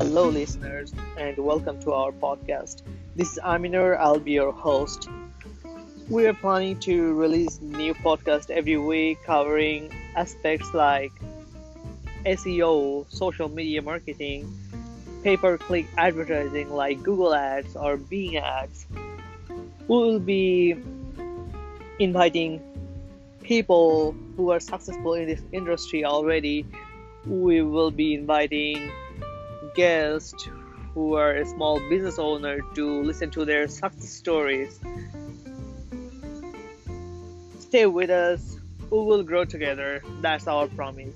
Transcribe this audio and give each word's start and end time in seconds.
Hello, 0.00 0.28
listeners, 0.28 0.94
and 1.16 1.36
welcome 1.38 1.80
to 1.82 1.92
our 1.92 2.12
podcast. 2.12 2.82
This 3.16 3.32
is 3.32 3.38
Aminur. 3.42 3.98
I'll 3.98 4.20
be 4.20 4.30
your 4.30 4.52
host. 4.52 5.08
We 6.08 6.24
are 6.28 6.34
planning 6.34 6.78
to 6.86 7.14
release 7.14 7.60
new 7.60 7.94
podcast 7.94 8.48
every 8.48 8.76
week 8.78 9.18
covering 9.26 9.90
aspects 10.14 10.72
like 10.72 11.10
SEO, 12.24 13.10
social 13.10 13.48
media 13.48 13.82
marketing, 13.82 14.46
pay-per-click 15.24 15.86
advertising 15.98 16.70
like 16.70 17.02
Google 17.02 17.34
Ads 17.34 17.74
or 17.74 17.96
Bing 17.96 18.36
Ads. 18.36 18.86
We 19.88 19.96
will 19.96 20.20
be 20.20 20.76
inviting 21.98 22.62
people 23.42 24.14
who 24.36 24.50
are 24.52 24.60
successful 24.60 25.14
in 25.14 25.26
this 25.26 25.42
industry 25.50 26.04
already. 26.04 26.66
We 27.26 27.62
will 27.62 27.90
be 27.90 28.14
inviting 28.14 28.92
guests 29.78 30.48
who 30.92 31.14
are 31.14 31.36
a 31.36 31.46
small 31.46 31.78
business 31.88 32.18
owner 32.18 32.58
to 32.74 33.00
listen 33.02 33.30
to 33.30 33.44
their 33.44 33.68
success 33.68 34.10
stories. 34.10 34.80
Stay 37.60 37.86
with 37.86 38.10
us, 38.10 38.58
we 38.90 38.98
will 38.98 39.22
grow 39.22 39.44
together. 39.44 40.02
That's 40.20 40.48
our 40.48 40.66
promise. 40.66 41.14